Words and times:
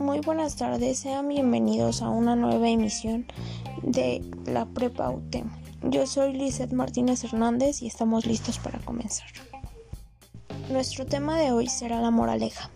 buenas 0.00 0.56
tardes, 0.56 0.98
sean 0.98 1.28
bienvenidos 1.28 2.00
a 2.00 2.08
una 2.08 2.34
nueva 2.34 2.68
emisión 2.68 3.26
de 3.82 4.24
la 4.46 4.64
Prepa 4.64 5.10
UTEM. 5.10 5.50
Yo 5.82 6.06
soy 6.06 6.32
Lizeth 6.32 6.72
Martínez 6.72 7.22
Hernández 7.22 7.82
y 7.82 7.86
estamos 7.86 8.24
listos 8.24 8.58
para 8.58 8.78
comenzar. 8.78 9.28
Nuestro 10.70 11.04
tema 11.04 11.38
de 11.38 11.52
hoy 11.52 11.66
será 11.66 12.00
la 12.00 12.10
moraleja. 12.10 12.70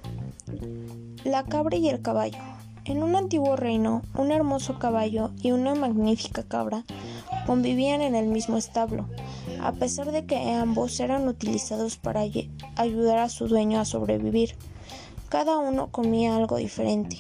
La 1.25 1.45
cabra 1.45 1.77
y 1.77 1.89
el 1.89 2.03
caballo. 2.03 2.39
En 2.85 3.03
un 3.03 3.17
antiguo 3.17 3.57
reino, 3.57 4.03
un 4.15 4.31
hermoso 4.31 4.79
caballo 4.79 5.31
y 5.41 5.53
una 5.53 5.75
magnífica 5.75 6.43
cabra 6.43 6.85
convivían 7.47 8.03
en 8.03 8.15
el 8.15 8.27
mismo 8.27 8.59
establo, 8.59 9.09
a 9.63 9.73
pesar 9.73 10.13
de 10.13 10.27
que 10.27 10.53
ambos 10.53 11.01
eran 11.01 11.27
utilizados 11.27 11.97
para 11.97 12.23
ayudar 12.77 13.19
a 13.19 13.31
su 13.31 13.49
dueño 13.49 13.81
a 13.81 13.87
sobrevivir. 13.87 14.57
Cada 15.35 15.59
uno 15.59 15.91
comía 15.91 16.37
algo 16.37 16.59
diferente. 16.59 17.17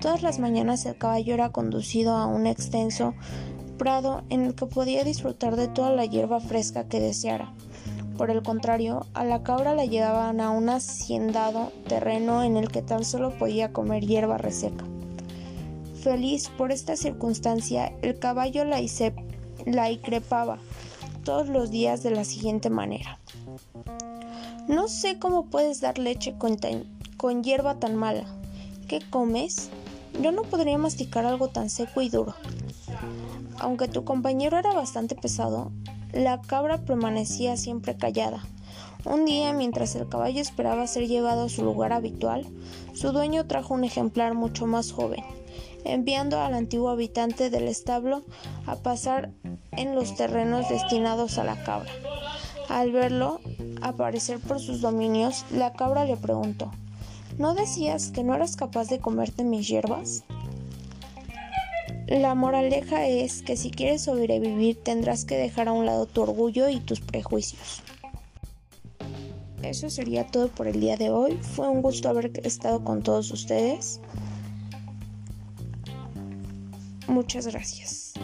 Todas 0.00 0.24
las 0.24 0.40
mañanas 0.40 0.84
el 0.84 0.98
caballo 0.98 1.32
era 1.32 1.52
conducido 1.52 2.16
a 2.16 2.26
un 2.26 2.44
extenso 2.44 3.14
prado 3.78 4.24
en 4.30 4.46
el 4.46 4.56
que 4.56 4.66
podía 4.66 5.04
disfrutar 5.04 5.54
de 5.54 5.68
toda 5.68 5.92
la 5.92 6.04
hierba 6.06 6.40
fresca 6.40 6.88
que 6.88 6.98
deseara. 6.98 7.54
Por 8.18 8.32
el 8.32 8.42
contrario, 8.42 9.06
a 9.14 9.24
la 9.24 9.44
cabra 9.44 9.76
la 9.76 9.84
llevaban 9.84 10.40
a 10.40 10.50
un 10.50 10.68
haciendado 10.68 11.70
terreno 11.86 12.42
en 12.42 12.56
el 12.56 12.66
que 12.66 12.82
tan 12.82 13.04
solo 13.04 13.38
podía 13.38 13.72
comer 13.72 14.04
hierba 14.04 14.38
reseca. 14.38 14.84
Feliz 16.02 16.48
por 16.48 16.72
esta 16.72 16.96
circunstancia, 16.96 17.92
el 18.02 18.18
caballo 18.18 18.64
la, 18.64 18.80
la 19.66 19.90
increpaba 19.92 20.58
todos 21.22 21.48
los 21.48 21.70
días 21.70 22.02
de 22.02 22.10
la 22.10 22.24
siguiente 22.24 22.70
manera. 22.70 23.20
No 24.66 24.88
sé 24.88 25.20
cómo 25.20 25.46
puedes 25.46 25.80
dar 25.80 25.96
leche 25.96 26.36
con, 26.38 26.56
con 27.16 27.42
hierba 27.42 27.76
tan 27.76 27.96
mala. 27.96 28.24
¿Qué 28.88 29.00
comes? 29.10 29.70
Yo 30.22 30.32
no 30.32 30.42
podría 30.42 30.78
masticar 30.78 31.26
algo 31.26 31.48
tan 31.48 31.70
seco 31.70 32.00
y 32.02 32.08
duro. 32.08 32.34
Aunque 33.58 33.88
tu 33.88 34.04
compañero 34.04 34.58
era 34.58 34.72
bastante 34.72 35.14
pesado, 35.14 35.72
la 36.12 36.40
cabra 36.40 36.78
permanecía 36.78 37.56
siempre 37.56 37.96
callada. 37.96 38.44
Un 39.04 39.24
día, 39.24 39.52
mientras 39.52 39.94
el 39.94 40.08
caballo 40.08 40.40
esperaba 40.40 40.86
ser 40.86 41.06
llevado 41.06 41.44
a 41.44 41.48
su 41.48 41.64
lugar 41.64 41.92
habitual, 41.92 42.46
su 42.92 43.12
dueño 43.12 43.46
trajo 43.46 43.74
un 43.74 43.84
ejemplar 43.84 44.34
mucho 44.34 44.66
más 44.66 44.92
joven, 44.92 45.24
enviando 45.84 46.40
al 46.40 46.54
antiguo 46.54 46.90
habitante 46.90 47.50
del 47.50 47.68
establo 47.68 48.22
a 48.66 48.76
pasar 48.76 49.30
en 49.72 49.94
los 49.94 50.16
terrenos 50.16 50.68
destinados 50.68 51.38
a 51.38 51.44
la 51.44 51.62
cabra. 51.62 51.90
Al 52.68 52.90
verlo 52.90 53.40
aparecer 53.80 54.40
por 54.40 54.58
sus 54.58 54.80
dominios, 54.80 55.44
la 55.52 55.72
cabra 55.72 56.04
le 56.04 56.16
preguntó 56.16 56.72
¿No 57.38 57.54
decías 57.54 58.10
que 58.10 58.24
no 58.24 58.34
eras 58.34 58.56
capaz 58.56 58.88
de 58.88 58.98
comerte 58.98 59.44
mis 59.44 59.68
hierbas? 59.68 60.24
La 62.06 62.34
moraleja 62.34 63.06
es 63.06 63.42
que 63.42 63.56
si 63.56 63.70
quieres 63.70 64.02
sobrevivir 64.02 64.82
tendrás 64.82 65.24
que 65.24 65.36
dejar 65.36 65.68
a 65.68 65.72
un 65.72 65.84
lado 65.84 66.06
tu 66.06 66.22
orgullo 66.22 66.68
y 66.68 66.80
tus 66.80 67.00
prejuicios. 67.00 67.82
Eso 69.62 69.90
sería 69.90 70.26
todo 70.26 70.48
por 70.48 70.66
el 70.66 70.80
día 70.80 70.96
de 70.96 71.10
hoy. 71.10 71.38
Fue 71.42 71.68
un 71.68 71.82
gusto 71.82 72.08
haber 72.08 72.30
estado 72.46 72.84
con 72.84 73.02
todos 73.02 73.30
ustedes. 73.32 74.00
Muchas 77.08 77.46
gracias. 77.48 78.14